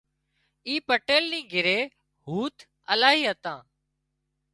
اي 0.67 0.75
پٽيل 0.87 1.23
نِي 1.31 1.39
گھري 1.53 1.79
هوٿ 2.27 2.55
الاهي 2.91 3.21
هتان 3.31 3.59